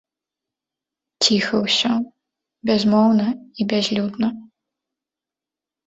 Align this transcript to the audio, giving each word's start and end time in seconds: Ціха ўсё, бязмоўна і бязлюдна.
Ціха 1.25 1.55
ўсё, 1.67 1.93
бязмоўна 2.73 3.27
і 3.31 3.61
бязлюдна. 3.71 4.27